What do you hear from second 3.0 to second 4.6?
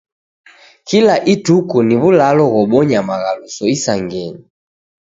maghaluso isangenyi.